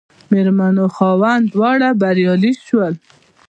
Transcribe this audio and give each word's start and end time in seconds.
مېرمن 0.31 0.75
او 0.83 0.87
خاوند 0.95 1.43
دواړه 1.53 1.89
بریالي 2.01 2.53
شول. 2.65 2.93